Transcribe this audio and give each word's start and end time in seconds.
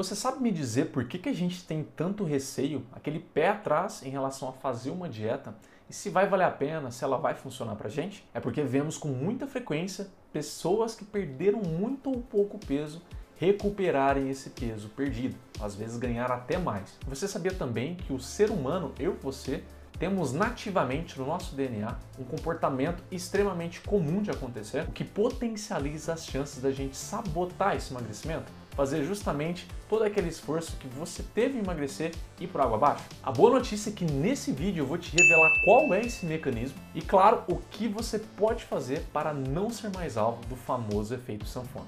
Você 0.00 0.14
sabe 0.14 0.42
me 0.42 0.50
dizer 0.50 0.86
por 0.86 1.04
que, 1.04 1.18
que 1.18 1.28
a 1.28 1.34
gente 1.34 1.62
tem 1.62 1.84
tanto 1.84 2.24
receio, 2.24 2.86
aquele 2.90 3.18
pé 3.18 3.48
atrás 3.48 4.02
em 4.02 4.08
relação 4.08 4.48
a 4.48 4.52
fazer 4.52 4.88
uma 4.88 5.10
dieta? 5.10 5.54
E 5.90 5.92
se 5.92 6.08
vai 6.08 6.26
valer 6.26 6.44
a 6.44 6.50
pena, 6.50 6.90
se 6.90 7.04
ela 7.04 7.18
vai 7.18 7.34
funcionar 7.34 7.76
pra 7.76 7.90
gente? 7.90 8.26
É 8.32 8.40
porque 8.40 8.62
vemos 8.62 8.96
com 8.96 9.08
muita 9.08 9.46
frequência 9.46 10.08
pessoas 10.32 10.94
que 10.94 11.04
perderam 11.04 11.60
muito 11.60 12.08
ou 12.08 12.22
pouco 12.22 12.58
peso 12.58 13.02
recuperarem 13.36 14.30
esse 14.30 14.48
peso 14.48 14.88
perdido, 14.88 15.36
às 15.60 15.74
vezes 15.74 15.98
ganhar 15.98 16.32
até 16.32 16.56
mais. 16.56 16.96
Você 17.06 17.28
sabia 17.28 17.52
também 17.52 17.96
que 17.96 18.14
o 18.14 18.18
ser 18.18 18.50
humano, 18.50 18.94
eu 18.98 19.12
e 19.12 19.22
você, 19.22 19.62
temos 19.98 20.32
nativamente 20.32 21.18
no 21.18 21.26
nosso 21.26 21.54
DNA 21.54 21.94
um 22.18 22.24
comportamento 22.24 23.04
extremamente 23.10 23.82
comum 23.82 24.22
de 24.22 24.30
acontecer, 24.30 24.84
o 24.84 24.92
que 24.92 25.04
potencializa 25.04 26.14
as 26.14 26.24
chances 26.24 26.62
da 26.62 26.70
gente 26.70 26.96
sabotar 26.96 27.76
esse 27.76 27.90
emagrecimento? 27.92 28.59
Fazer 28.74 29.04
justamente 29.04 29.66
todo 29.88 30.04
aquele 30.04 30.28
esforço 30.28 30.76
que 30.76 30.88
você 30.88 31.22
teve 31.34 31.58
em 31.58 31.62
emagrecer 31.62 32.12
e 32.38 32.46
por 32.46 32.60
água 32.60 32.76
abaixo? 32.76 33.04
A 33.22 33.30
boa 33.30 33.50
notícia 33.50 33.90
é 33.90 33.92
que 33.92 34.04
nesse 34.04 34.52
vídeo 34.52 34.82
eu 34.82 34.86
vou 34.86 34.98
te 34.98 35.10
revelar 35.16 35.50
qual 35.64 35.92
é 35.94 36.00
esse 36.00 36.24
mecanismo 36.26 36.78
e, 36.94 37.00
claro, 37.02 37.42
o 37.48 37.56
que 37.56 37.88
você 37.88 38.18
pode 38.18 38.64
fazer 38.64 39.00
para 39.12 39.32
não 39.32 39.70
ser 39.70 39.90
mais 39.90 40.16
alvo 40.16 40.44
do 40.46 40.56
famoso 40.56 41.14
efeito 41.14 41.46
sanfona. 41.46 41.86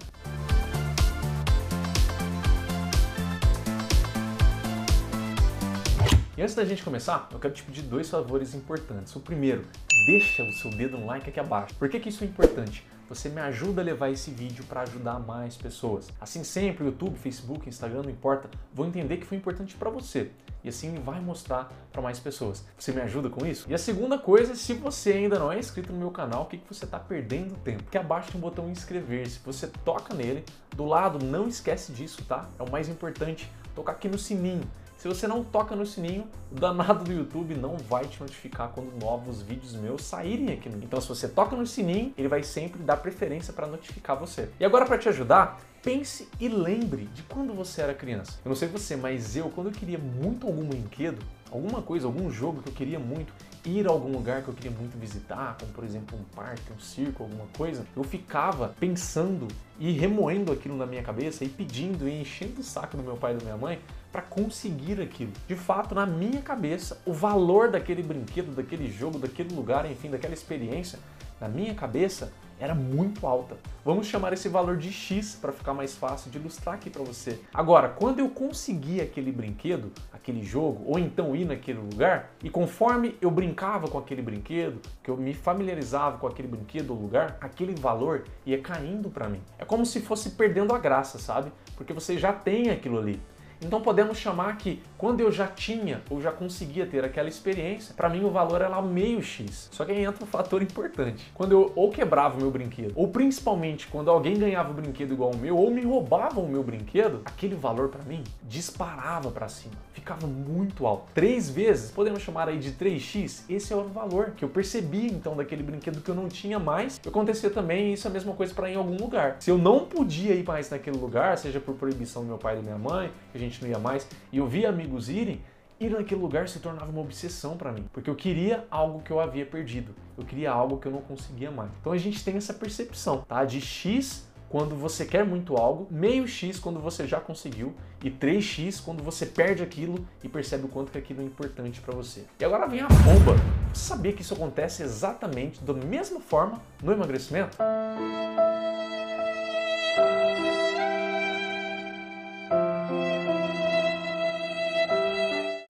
E 6.37 6.43
antes 6.43 6.55
da 6.55 6.65
gente 6.65 6.83
começar, 6.83 7.29
eu 7.31 7.39
quero 7.39 7.55
te 7.55 7.63
pedir 7.63 7.83
dois 7.83 8.09
favores 8.09 8.55
importantes. 8.55 9.15
O 9.15 9.21
primeiro, 9.21 9.65
deixa 10.07 10.43
o 10.43 10.53
seu 10.55 10.71
dedo 10.71 10.99
no 10.99 11.07
like 11.07 11.29
aqui 11.29 11.39
abaixo. 11.39 11.75
Por 11.75 11.89
que, 11.89 12.01
que 12.01 12.09
isso 12.09 12.25
é 12.25 12.27
importante? 12.27 12.85
Você 13.09 13.29
me 13.29 13.41
ajuda 13.41 13.83
a 13.83 13.85
levar 13.85 14.11
esse 14.11 14.31
vídeo 14.31 14.65
para 14.65 14.83
ajudar 14.83 15.19
mais 15.19 15.57
pessoas. 15.57 16.09
Assim 16.21 16.45
sempre, 16.45 16.85
YouTube, 16.85 17.19
Facebook, 17.19 17.69
Instagram, 17.69 18.03
não 18.03 18.11
importa, 18.11 18.49
vou 18.73 18.87
entender 18.87 19.19
que 19.19 19.27
foi 19.27 19.37
importante 19.37 19.75
para 19.75 19.91
você. 19.91 20.31
E 20.65 20.69
assim 20.69 20.95
vai 20.95 21.21
mostrar 21.21 21.71
para 21.93 22.01
mais 22.01 22.21
pessoas. 22.21 22.65
Você 22.79 22.93
me 22.93 23.01
ajuda 23.01 23.29
com 23.29 23.45
isso? 23.45 23.67
E 23.69 23.75
a 23.75 23.79
segunda 23.79 24.17
coisa, 24.17 24.55
se 24.55 24.75
você 24.75 25.13
ainda 25.13 25.39
não 25.39 25.51
é 25.51 25.59
inscrito 25.59 25.93
no 25.93 25.99
meu 25.99 26.11
canal, 26.11 26.43
o 26.43 26.47
que, 26.47 26.59
que 26.59 26.73
você 26.73 26.85
está 26.85 26.99
perdendo 26.99 27.55
tempo? 27.65 27.83
Aqui 27.89 27.99
abaixo 27.99 28.31
tem 28.31 28.39
um 28.39 28.43
botão 28.43 28.71
inscrever-se. 28.71 29.41
Você 29.45 29.67
toca 29.85 30.15
nele, 30.15 30.45
do 30.77 30.85
lado, 30.85 31.25
não 31.25 31.49
esquece 31.49 31.93
disso, 31.93 32.25
tá? 32.25 32.49
É 32.59 32.63
o 32.63 32.71
mais 32.71 32.89
importante. 32.89 33.51
Tocar 33.75 33.93
aqui 33.93 34.09
no 34.09 34.19
sininho 34.19 34.63
se 35.03 35.09
você 35.09 35.27
não 35.27 35.43
toca 35.43 35.75
no 35.75 35.85
sininho, 35.85 36.29
o 36.53 36.55
danado 36.55 37.03
do 37.03 37.13
YouTube 37.13 37.57
não 37.57 37.77
vai 37.77 38.05
te 38.05 38.21
notificar 38.21 38.69
quando 38.69 38.97
novos 39.01 39.43
vídeos 39.43 39.75
meus 39.75 40.05
saírem 40.05 40.53
aqui 40.53 40.69
Então, 40.69 41.01
se 41.01 41.09
você 41.09 41.27
toca 41.27 41.57
no 41.57 41.67
sininho, 41.67 42.15
ele 42.17 42.29
vai 42.29 42.45
sempre 42.45 42.81
dar 42.81 42.99
preferência 42.99 43.53
para 43.53 43.67
notificar 43.67 44.17
você. 44.17 44.49
E 44.61 44.65
agora, 44.65 44.87
para 44.87 44.97
te 44.97 45.09
ajudar, 45.09 45.61
pense 45.83 46.29
e 46.39 46.49
lembre 46.49 47.07
de 47.07 47.25
quando 47.25 47.53
você 47.53 47.83
era 47.83 47.93
criança. 47.93 48.39
Eu 48.45 48.51
não 48.51 48.55
sei 48.55 48.69
você, 48.69 48.95
mas 48.95 49.35
eu, 49.35 49.51
quando 49.51 49.71
eu 49.71 49.73
queria 49.73 49.99
muito 49.99 50.47
algum 50.47 50.65
brinquedo, 50.65 51.19
alguma 51.53 51.83
coisa, 51.83 52.07
algum 52.07 52.31
jogo 52.31 52.63
que 52.63 52.69
eu 52.69 52.73
queria 52.73 52.99
muito, 52.99 53.33
ir 53.65 53.87
a 53.87 53.91
algum 53.91 54.11
lugar 54.11 54.43
que 54.43 54.49
eu 54.49 54.55
queria 54.55 54.71
muito 54.71 54.99
visitar, 54.99 55.57
como 55.61 55.73
por 55.73 55.85
exemplo 55.85 56.19
um 56.19 56.25
parque, 56.35 56.73
um 56.73 56.81
circo, 56.81 57.23
alguma 57.23 57.47
coisa, 57.57 57.87
eu 57.97 58.03
ficava 58.03 58.75
pensando 58.81 59.47
e 59.79 59.93
remoendo 59.93 60.51
aquilo 60.51 60.77
na 60.77 60.87
minha 60.87 61.03
cabeça 61.03 61.45
e 61.45 61.49
pedindo 61.49 62.09
e 62.09 62.21
enchendo 62.21 62.61
o 62.61 62.65
saco 62.65 62.97
do 62.97 63.03
meu 63.03 63.17
pai 63.17 63.35
e 63.35 63.37
da 63.37 63.45
minha 63.45 63.57
mãe 63.57 63.79
para 64.11 64.23
conseguir 64.23 65.01
aquilo. 65.01 65.33
De 65.47 65.55
fato, 65.55 65.95
na 65.95 66.05
minha 66.05 66.43
cabeça, 66.43 67.01
o 67.07 67.13
valor 67.13 67.71
daquele 67.71 68.03
brinquedo, 68.03 68.55
daquele 68.55 68.91
jogo, 68.91 69.19
daquele 69.19 69.55
lugar, 69.55 69.91
enfim, 69.91 70.11
daquela 70.11 70.35
experiência, 70.35 70.99
na 71.41 71.49
minha 71.49 71.75
cabeça 71.75 72.33
era 72.63 72.77
muito 72.77 73.27
alta. 73.27 73.57
Vamos 73.85 74.07
chamar 74.07 74.33
esse 74.33 74.49
valor 74.49 74.77
de 74.77 74.93
X 74.93 75.35
para 75.35 75.51
ficar 75.51 75.75
mais 75.75 75.97
fácil 75.97 76.31
de 76.31 76.39
ilustrar 76.39 76.77
aqui 76.77 76.89
para 76.89 77.03
você. 77.03 77.41
Agora, 77.53 77.89
quando 77.89 78.21
eu 78.21 78.29
consegui 78.29 79.01
aquele 79.01 79.33
brinquedo, 79.33 79.91
aquele 80.13 80.45
jogo, 80.45 80.85
ou 80.87 80.97
então 80.97 81.35
ir 81.35 81.45
naquele 81.45 81.81
lugar, 81.81 82.31
e 82.41 82.49
conforme 82.49 83.17
eu 83.21 83.33
brincava 83.33 83.89
com 83.89 83.99
aquele 83.99 84.23
brinquedo, 84.23 84.81
que 85.03 85.11
eu 85.11 85.17
me 85.17 85.35
familiarizava 85.35 86.19
com 86.19 86.29
aquele 86.29 86.47
brinquedo 86.47 86.91
ou 86.91 87.01
lugar, 87.01 87.37
aquele 87.41 87.75
valor 87.75 88.23
ia 88.47 88.61
caindo 88.61 89.11
para 89.11 89.29
mim. 89.29 89.41
É 89.59 89.65
como 89.65 89.85
se 89.85 90.01
fosse 90.01 90.31
perdendo 90.31 90.73
a 90.73 90.79
graça, 90.79 91.19
sabe? 91.19 91.51
Porque 91.77 91.93
você 91.93 92.17
já 92.17 92.33
tem 92.33 92.71
aquilo 92.71 92.97
ali. 92.97 93.21
Então 93.65 93.81
podemos 93.81 94.19
chamar 94.19 94.57
que 94.59 94.83
quando 94.99 95.21
eu 95.21 95.31
já 95.31 95.47
tinha 95.47 96.03
ou 96.11 96.21
já 96.21 96.31
conseguia 96.31 96.87
ter 96.87 97.05
aquela 97.05 97.29
experiência, 97.29 97.95
para 97.95 98.09
mim 98.09 98.25
o 98.25 98.31
valor 98.31 98.61
era 98.61 98.81
meio 98.83 99.23
X. 99.23 99.69
Só 99.73 99.85
que 99.85 99.93
aí 99.93 100.05
entra 100.05 100.23
um 100.23 100.27
fator 100.27 100.63
importante. 100.63 101.31
Quando 101.35 101.53
eu 101.53 101.73
ou 101.75 101.91
quebrava 101.91 102.37
o 102.37 102.41
meu 102.41 102.51
brinquedo, 102.51 102.93
ou 102.95 103.09
principalmente 103.09 103.87
quando 103.87 104.11
alguém 104.11 104.39
ganhava 104.39 104.71
o 104.71 104.73
um 104.73 104.77
brinquedo 104.77 105.13
igual 105.13 105.33
ao 105.33 105.37
meu, 105.37 105.57
ou 105.57 105.71
me 105.71 105.83
roubavam 105.83 106.45
o 106.45 106.49
meu 106.49 106.63
brinquedo, 106.63 107.23
aquele 107.25 107.55
valor 107.55 107.89
para 107.89 108.03
mim 108.05 108.23
disparava 108.45 109.31
para 109.31 109.49
cima, 109.49 109.75
ficava 109.93 110.27
muito 110.27 110.87
alto. 110.87 111.05
Três 111.15 111.49
vezes, 111.49 111.91
podemos 111.91 112.23
chamar 112.23 112.49
aí 112.49 112.59
de 112.59 112.73
3x, 112.73 113.45
esse 113.49 113.73
é 113.73 113.77
o 113.77 113.85
valor 113.89 114.33
que 114.37 114.45
eu 114.45 114.49
percebi 114.49 115.07
então 115.07 115.37
daquele 115.37 115.63
brinquedo 115.63 116.01
que 116.01 116.11
eu 116.11 116.15
não 116.15 116.29
tinha 116.29 116.59
mais. 116.59 117.01
Acontecia 117.07 117.51
também 117.51 117.93
isso 117.93 118.07
a 118.07 118.11
mesma 118.11 118.35
coisa 118.35 118.53
para 118.55 118.71
em 118.71 118.77
algum 118.77 118.97
lugar. 118.97 119.37
Se 119.41 119.51
eu 119.51 119.59
não 119.59 119.81
podia 119.81 120.35
ir 120.35 120.45
mais 120.45 120.71
naquele 120.71 120.97
lugar, 120.97 121.39
seja 121.39 121.61
por 121.61 121.75
proibição 121.75 122.23
do 122.23 122.29
meu 122.29 122.39
pai 122.39 122.55
e 122.55 122.57
da 122.57 122.63
minha 122.63 122.79
mãe, 122.79 123.11
que 123.33 123.39
a 123.39 123.41
gente 123.41 123.61
não 123.63 123.69
ia 123.69 123.79
mais, 123.79 124.07
e 124.31 124.37
eu 124.39 124.47
via 124.47 124.69
amigos 124.69 125.09
irem, 125.09 125.41
ir 125.81 125.91
naquele 125.91 126.21
lugar 126.21 126.49
se 126.49 126.61
tornava 126.61 126.91
uma 126.91 127.01
obsessão 127.01 127.57
para 127.57 127.73
mim, 127.73 127.87
porque 127.93 128.09
eu 128.09 128.15
queria 128.15 128.65
algo 128.71 129.03
que 129.03 129.11
eu 129.11 129.19
havia 129.19 129.45
perdido, 129.45 129.95
eu 130.17 130.25
queria 130.25 130.53
algo 130.53 130.79
que 130.79 130.87
eu 130.87 130.93
não 130.93 131.01
conseguia 131.01 131.51
mais. 131.51 131.71
Então 131.81 131.93
a 131.93 131.99
gente 131.99 132.23
tem 132.25 132.37
essa 132.37 132.55
percepção, 132.55 133.25
tá? 133.27 133.45
De 133.45 133.61
X 133.61 134.31
quando 134.53 134.77
você 134.77 135.07
quer 135.07 135.25
muito 135.25 135.57
algo, 135.57 135.89
meio 135.91 136.29
X 136.29 136.61
quando 136.61 136.79
você 136.79 137.07
já 137.07 137.19
conseguiu 137.19 137.75
e 138.05 138.11
3X 138.11 138.85
quando 138.85 139.03
você 139.03 139.25
perde 139.25 139.63
aquilo 139.63 140.07
e 140.23 140.29
percebe 140.29 140.67
o 140.67 140.69
quanto 140.69 140.93
que 140.93 140.99
aquilo 140.99 141.23
é 141.23 141.25
importante 141.25 141.81
para 141.81 141.95
você. 141.95 142.27
E 142.39 142.45
agora 142.45 142.67
vem 142.67 142.81
a 142.81 142.87
bomba. 142.87 143.35
Você 143.73 143.89
sabia 143.89 144.13
que 144.13 144.21
isso 144.21 144.35
acontece 144.35 144.83
exatamente 144.83 145.65
da 145.65 145.73
mesma 145.73 146.21
forma 146.21 146.61
no 146.83 146.93
emagrecimento? 146.93 147.57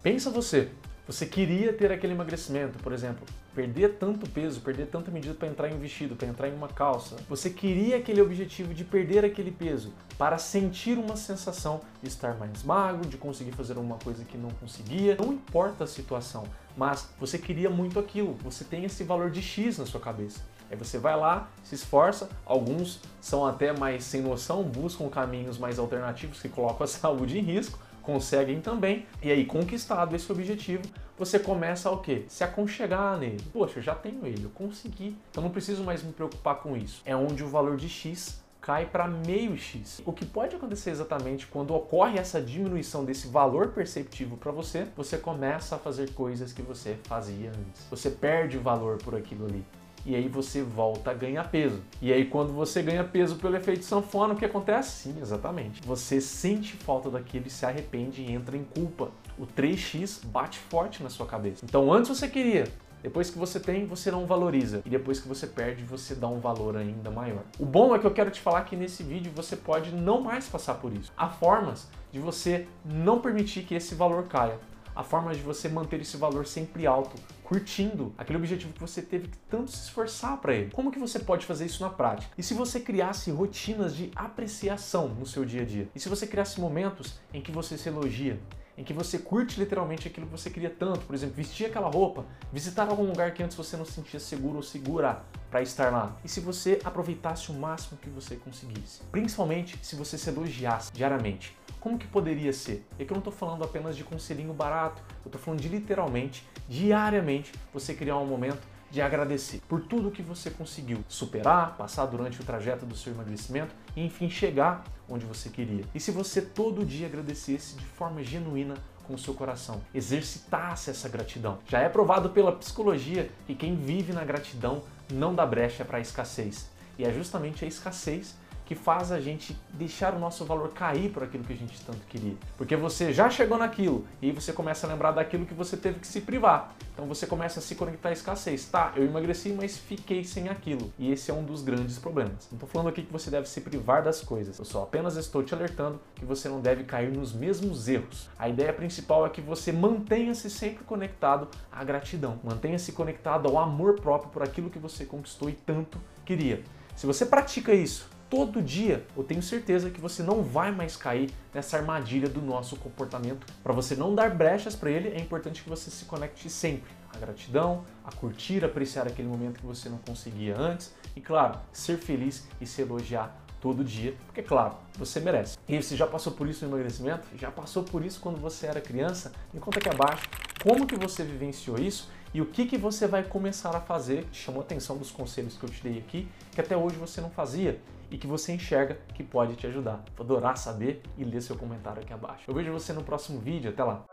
Pensa 0.03 0.31
você, 0.31 0.69
você 1.07 1.25
queria 1.25 1.73
ter 1.73 1.93
aquele 1.93 2.13
emagrecimento, 2.13 2.77
por 2.81 2.93
exemplo, 2.93 3.25
perder 3.55 3.99
tanto 4.01 4.29
peso, 4.29 4.61
perder 4.61 4.87
tanta 4.87 5.13
medida 5.13 5.33
para 5.33 5.47
entrar 5.47 5.71
em 5.71 5.75
um 5.75 5.79
vestido, 5.79 6.17
para 6.17 6.27
entrar 6.27 6.49
em 6.49 6.55
uma 6.55 6.67
calça. 6.67 7.17
Você 7.29 7.51
queria 7.51 7.99
aquele 7.99 8.21
objetivo 8.21 8.75
de 8.75 8.83
perder 8.83 9.25
aquele 9.25 9.53
peso 9.53 9.93
para 10.19 10.39
sentir 10.39 10.99
uma 10.99 11.15
sensação 11.15 11.81
de 12.03 12.09
estar 12.09 12.35
mais 12.37 12.65
magro, 12.65 13.09
de 13.09 13.17
conseguir 13.17 13.53
fazer 13.53 13.79
uma 13.79 13.97
coisa 13.97 14.25
que 14.25 14.37
não 14.37 14.51
conseguia. 14.51 15.17
Não 15.17 15.33
importa 15.33 15.85
a 15.85 15.87
situação, 15.87 16.45
mas 16.77 17.09
você 17.21 17.39
queria 17.39 17.71
muito 17.71 18.01
aquilo. 18.01 18.35
Você 18.43 18.65
tem 18.65 18.85
esse 18.85 19.05
valor 19.05 19.31
de 19.31 19.41
X 19.41 19.79
na 19.79 19.87
sua 19.87 20.01
cabeça. 20.01 20.41
Aí 20.69 20.77
você 20.77 20.99
vai 20.99 21.17
lá, 21.17 21.49
se 21.63 21.77
esforça, 21.77 22.29
alguns 22.45 22.99
são 23.21 23.47
até 23.47 23.73
mais 23.73 24.03
sem 24.03 24.23
noção, 24.23 24.65
buscam 24.65 25.09
caminhos 25.09 25.59
mais 25.59 25.79
alternativos 25.79 26.41
que 26.41 26.49
colocam 26.49 26.83
a 26.83 26.89
saúde 26.89 27.39
em 27.39 27.43
risco, 27.43 27.79
conseguem 28.03 28.61
também. 28.61 29.07
E 29.23 29.31
aí, 29.31 29.45
conquistado 29.45 30.15
esse 30.15 30.31
objetivo, 30.31 30.83
você 31.19 31.39
começa 31.39 31.89
a 31.89 31.93
o 31.93 31.99
quê? 31.99 32.25
Se 32.29 32.43
aconchegar 32.45 33.19
nele. 33.19 33.43
Poxa, 33.53 33.79
eu 33.79 33.83
já 33.83 33.95
tenho 33.95 34.27
ele, 34.27 34.45
eu 34.45 34.51
consegui. 34.51 35.17
Então 35.31 35.43
não 35.43 35.51
preciso 35.51 35.83
mais 35.85 36.03
me 36.03 36.13
preocupar 36.13 36.57
com 36.57 36.77
isso. 36.77 37.03
É 37.05 37.15
onde 37.15 37.43
o 37.43 37.49
valor 37.49 37.77
de 37.77 37.89
X 37.89 38.43
cai 38.63 38.87
para 38.87 39.09
meio 39.09 39.59
x. 39.59 40.01
O 40.07 40.13
que 40.13 40.25
pode 40.25 40.55
acontecer 40.55 40.91
exatamente 40.91 41.49
quando 41.49 41.75
ocorre 41.75 42.17
essa 42.17 42.41
diminuição 42.41 43.05
desse 43.05 43.27
valor 43.27 43.71
perceptivo 43.73 44.37
para 44.37 44.53
você, 44.53 44.87
você 44.97 45.19
começa 45.19 45.75
a 45.75 45.79
fazer 45.79 46.15
coisas 46.15 46.53
que 46.53 46.63
você 46.63 46.97
fazia 47.03 47.51
antes. 47.51 47.85
Você 47.91 48.09
perde 48.09 48.57
o 48.57 48.63
valor 48.63 48.99
por 48.99 49.17
aquilo 49.17 49.47
ali. 49.47 49.65
E 50.05 50.15
aí 50.15 50.29
você 50.29 50.63
volta 50.63 51.11
a 51.11 51.15
ganhar 51.15 51.45
peso. 51.51 51.81
E 52.01 52.13
aí 52.13 52.25
quando 52.25 52.53
você 52.53 52.83
ganha 52.83 53.05
peso 53.05 53.37
pelo 53.37 53.57
efeito 53.57 53.85
sanfona, 53.85 54.35
o 54.35 54.37
que 54.37 54.45
acontece? 54.45 55.05
Sim, 55.05 55.21
exatamente. 55.21 55.83
Você 55.87 56.21
sente 56.21 56.75
falta 56.75 57.11
daquilo 57.11 57.47
e 57.47 57.51
se 57.51 57.65
arrepende 57.65 58.23
e 58.23 58.33
entra 58.33 58.57
em 58.57 58.65
culpa. 58.65 59.11
O 59.39 59.47
3x 59.47 60.25
bate 60.27 60.59
forte 60.59 61.03
na 61.03 61.09
sua 61.09 61.27
cabeça. 61.27 61.65
Então 61.65 61.93
antes 61.93 62.09
você 62.11 62.29
queria, 62.29 62.69
depois 63.03 63.31
que 63.31 63.39
você 63.39 63.59
tem, 63.59 63.85
você 63.85 64.11
não 64.11 64.27
valoriza. 64.27 64.81
E 64.87 64.89
depois 64.89 65.19
que 65.19 65.27
você 65.27 65.47
perde, 65.47 65.83
você 65.83 66.15
dá 66.15 66.29
um 66.29 66.39
valor 66.39 66.77
ainda 66.77 67.11
maior. 67.11 67.43
O 67.59 67.65
bom 67.65 67.95
é 67.95 67.99
que 67.99 68.07
eu 68.07 68.13
quero 68.13 68.31
te 68.31 68.41
falar 68.41 68.63
que 68.63 68.77
nesse 68.77 69.03
vídeo 69.03 69.33
você 69.35 69.57
pode 69.57 69.93
não 69.93 70.21
mais 70.21 70.49
passar 70.49 70.75
por 70.75 70.93
isso. 70.93 71.11
Há 71.17 71.29
formas 71.29 71.89
de 72.13 72.21
você 72.21 72.69
não 72.85 73.21
permitir 73.21 73.65
que 73.65 73.75
esse 73.75 73.95
valor 73.95 74.25
caia 74.29 74.59
a 74.95 75.03
forma 75.03 75.35
de 75.35 75.41
você 75.41 75.69
manter 75.69 76.01
esse 76.01 76.17
valor 76.17 76.47
sempre 76.47 76.87
alto, 76.87 77.17
curtindo 77.45 78.15
aquele 78.17 78.39
objetivo 78.39 78.73
que 78.73 78.81
você 78.81 79.03
teve 79.03 79.29
que 79.29 79.39
tanto 79.51 79.71
se 79.71 79.85
esforçar 79.85 80.39
para 80.39 80.55
ele. 80.55 80.71
Como 80.71 80.91
que 80.91 80.99
você 80.99 81.19
pode 81.19 81.47
fazer 81.47 81.67
isso 81.67 81.83
na 81.83 81.91
prática? 81.91 82.33
E 82.37 82.43
se 82.43 82.55
você 82.55 82.81
criasse 82.81 83.31
rotinas 83.31 83.95
de 83.95 84.11
apreciação 84.15 85.09
no 85.09 85.27
seu 85.27 85.45
dia 85.45 85.63
a 85.63 85.65
dia? 85.65 85.89
E 85.95 86.01
se 86.01 86.09
você 86.09 86.27
criasse 86.27 86.61
momentos 86.61 87.19
em 87.33 87.41
que 87.41 87.53
você 87.53 87.77
se 87.77 87.89
elogia? 87.89 88.41
em 88.77 88.85
que 88.85 88.93
você 88.93 89.19
curte 89.19 89.61
literalmente 89.61 90.09
aquilo 90.09 90.27
que 90.27 90.33
você 90.33 90.51
queria 90.51 90.71
tanto, 90.71 91.01
por 91.01 91.15
exemplo, 91.15 91.35
vestir 91.35 91.67
aquela 91.67 91.89
roupa, 91.89 92.25
visitar 92.53 92.89
algum 92.89 93.05
lugar 93.05 93.33
que 93.35 93.43
antes 93.43 93.57
você 93.57 93.77
não 93.77 93.85
se 93.85 93.93
sentia 93.93 94.19
seguro 94.19 94.57
ou 94.57 94.63
segura 94.63 95.23
para 95.51 95.63
estar 95.63 95.93
lá. 95.93 96.17
E 96.25 96.29
se 96.29 96.41
você 96.41 96.81
aproveitasse 96.83 97.51
o 97.51 97.55
máximo 97.55 97.99
que 97.99 98.09
você 98.09 98.37
conseguisse, 98.37 99.03
principalmente 99.11 99.79
se 99.83 99.95
você 99.95 100.17
se 100.17 100.31
elogiasse 100.31 100.93
diariamente. 100.93 101.55
Como 101.83 101.99
que 101.99 102.07
poderia 102.07 102.53
ser? 102.53 102.87
E 102.97 103.03
aqui 103.03 103.11
eu 103.11 103.17
não 103.17 103.19
estou 103.19 103.33
falando 103.33 103.65
apenas 103.65 103.97
de 103.97 104.05
conselhinho 104.05 104.55
barato, 104.55 105.03
eu 105.25 105.29
estou 105.29 105.43
falando 105.43 105.61
de 105.61 105.67
literalmente, 105.67 106.47
diariamente, 106.69 107.53
você 107.75 107.93
criar 107.93 108.19
um 108.19 108.25
momento 108.25 108.61
de 108.89 109.03
agradecer 109.03 109.61
por 109.69 109.81
tudo 109.81 110.09
que 110.09 110.23
você 110.23 110.49
conseguiu 110.49 111.03
superar, 111.09 111.77
passar 111.77 112.07
durante 112.07 112.41
o 112.41 112.45
trajeto 112.45 112.87
do 112.87 112.95
seu 112.95 113.13
emagrecimento 113.13 113.75
e 113.97 114.05
enfim 114.05 114.31
chegar 114.31 114.85
onde 115.09 115.27
você 115.27 115.49
queria. 115.49 115.85
E 115.93 115.99
se 115.99 116.13
você 116.13 116.41
todo 116.41 116.87
dia 116.87 117.09
agradecesse 117.09 117.75
de 117.75 117.85
forma 117.85 118.23
genuína 118.23 118.75
com 119.03 119.15
o 119.15 119.19
seu 119.19 119.35
coração, 119.35 119.83
exercitasse 119.93 120.89
essa 120.89 121.09
gratidão. 121.09 121.59
Já 121.67 121.81
é 121.81 121.89
provado 121.89 122.31
pela 122.31 122.53
psicologia 122.53 123.29
que 123.45 123.57
quem 123.57 123.75
vive 123.75 124.13
na 124.13 124.25
gratidão 124.25 124.85
não 125.13 125.35
dá 125.35 125.45
brecha 125.45 125.85
para 125.85 125.99
a 125.99 126.01
escassez. 126.01 126.71
E 126.97 127.05
é 127.05 127.13
justamente 127.13 127.65
a 127.65 127.69
escassez 127.69 128.37
que 128.65 128.75
faz 128.75 129.13
a 129.13 129.21
gente 129.21 129.57
deixar 129.73 130.15
o 130.15 130.19
nosso 130.19 130.45
valor 130.45 130.71
cair 130.71 131.11
por 131.11 131.23
aquilo 131.23 131.45
que 131.45 131.53
a 131.53 131.57
gente 131.57 131.81
tanto 131.85 132.01
queria. 132.09 132.35
Porque 132.57 132.77
você 132.77 133.13
já 133.13 133.29
chegou 133.29 133.59
naquilo 133.59 134.07
e 134.21 134.27
aí 134.27 134.33
você 134.33 134.53
começa 134.53 134.87
a 134.87 134.91
lembrar 134.91 135.13
daquilo 135.13 135.45
que 135.45 135.55
você 135.55 135.77
teve 135.77 136.01
que 136.01 136.07
se 136.07 136.21
privar. 136.21 136.75
Então 136.93 137.07
você 137.07 137.27
começa 137.27 137.59
a 137.59 137.63
se 137.63 137.75
conectar 137.75 138.11
à 138.11 138.13
escassez. 138.13 138.67
Tá, 138.67 138.93
eu 138.97 139.05
emagreci, 139.05 139.53
mas 139.53 139.77
fiquei 139.77 140.25
sem 140.25 140.49
aquilo. 140.49 140.93
E 140.99 141.11
esse 141.11 141.31
é 141.31 141.35
um 141.35 141.43
dos 141.43 141.63
grandes 141.63 141.99
problemas. 141.99 142.49
Não 142.51 142.57
estou 142.57 142.69
falando 142.69 142.89
aqui 142.89 143.03
que 143.03 143.13
você 143.13 143.31
deve 143.31 143.49
se 143.49 143.61
privar 143.61 144.03
das 144.03 144.21
coisas. 144.21 144.59
Eu 144.59 144.65
só 144.65 144.83
apenas 144.83 145.17
estou 145.17 145.43
te 145.43 145.55
alertando 145.55 146.01
que 146.15 146.25
você 146.25 146.49
não 146.49 146.61
deve 146.61 146.85
cair 146.85 147.11
nos 147.11 147.33
mesmos 147.33 147.89
erros. 147.89 148.29
A 148.39 148.49
ideia 148.49 148.73
principal 148.73 149.27
é 149.27 149.31
que 149.31 149.41
você 149.41 149.73
mantenha-se 149.73 150.49
sempre 150.51 150.85
conectado 150.85 151.49
à 151.71 151.83
gratidão. 151.83 152.39
Mantenha-se 152.45 152.93
conectado 152.93 153.49
ao 153.49 153.59
amor 153.59 154.01
próprio 154.01 154.31
por 154.31 154.43
aquilo 154.43 154.71
que 154.71 154.79
você 154.79 155.05
conquistou 155.05 155.49
e 155.49 155.53
tanto 155.53 155.99
queria. 156.25 156.63
Se 156.95 157.07
você 157.07 157.25
pratica 157.25 157.73
isso 157.73 158.12
todo 158.33 158.63
dia, 158.63 159.05
eu 159.15 159.23
tenho 159.23 159.43
certeza 159.43 159.91
que 159.91 160.01
você 160.01 160.23
não 160.23 160.43
vai 160.43 160.73
mais 160.73 160.97
cair 160.97 161.31
nessa 161.53 161.77
armadilha 161.77 162.31
do 162.31 162.41
nosso 162.41 162.77
comportamento. 162.77 163.47
Para 163.63 163.75
você 163.75 163.95
não 163.95 164.15
dar 164.15 164.35
brechas 164.35 164.75
para 164.75 164.91
ele, 164.91 165.11
é 165.11 165.21
importante 165.21 165.63
que 165.63 165.69
você 165.69 165.91
se 165.91 166.07
conecte 166.07 166.49
sempre 166.49 166.91
à 167.15 167.19
gratidão, 167.19 167.85
a 168.03 168.11
curtir, 168.11 168.65
apreciar 168.65 169.07
aquele 169.07 169.29
momento 169.29 169.61
que 169.61 169.67
você 169.67 169.91
não 169.91 169.99
conseguia 169.99 170.59
antes 170.59 170.95
e, 171.15 171.21
claro, 171.21 171.59
ser 171.75 171.99
feliz 171.99 172.49
e 172.59 172.65
se 172.65 172.81
elogiar 172.81 173.37
todo 173.61 173.85
dia, 173.85 174.17
porque, 174.25 174.43
claro, 174.43 174.77
você 174.97 175.21
merece. 175.21 175.59
E 175.69 175.83
você 175.83 175.95
já 175.95 176.07
passou 176.07 176.33
por 176.33 176.49
isso 176.49 176.65
no 176.65 176.71
emagrecimento? 176.71 177.29
Já 177.37 177.51
passou 177.51 177.83
por 177.83 178.03
isso 178.03 178.19
quando 178.19 178.41
você 178.41 178.67
era 178.67 178.81
criança? 178.81 179.31
Me 179.53 179.61
conta 179.61 179.79
aqui 179.79 179.91
abaixo 179.91 180.27
como 180.63 180.87
que 180.87 180.97
você 180.97 181.23
vivenciou 181.23 181.79
isso 181.79 182.11
e 182.33 182.41
o 182.41 182.47
que, 182.47 182.65
que 182.65 182.79
você 182.79 183.07
vai 183.07 183.25
começar 183.25 183.77
a 183.77 183.81
fazer, 183.81 184.25
que 184.33 184.39
chamou 184.39 184.63
a 184.63 184.65
atenção 184.65 184.97
dos 184.97 185.11
conselhos 185.11 185.59
que 185.59 185.65
eu 185.65 185.69
te 185.69 185.83
dei 185.83 185.99
aqui, 185.99 186.27
que 186.51 186.63
até 186.63 186.75
hoje 186.75 186.97
você 186.97 187.21
não 187.21 187.29
fazia 187.29 187.79
e 188.13 188.19
que 188.19 188.27
você 188.27 188.53
enxerga 188.53 188.99
que 189.15 189.23
pode 189.25 189.57
te 189.57 189.67
ajudar. 189.67 190.05
Vou 190.15 190.25
adorar 190.25 190.57
saber 190.59 191.03
e 191.17 191.25
ler 191.25 191.41
seu 191.41 191.57
comentário 191.57 192.03
aqui 192.03 192.13
abaixo. 192.13 192.45
Eu 192.47 192.55
vejo 192.55 192.71
você 192.71 192.93
no 192.93 193.03
próximo 193.03 193.41
vídeo. 193.41 193.71
Até 193.71 193.83
lá! 193.83 194.12